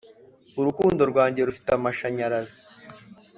[0.59, 2.61] urukundo rwanjye rufite amashanyarazi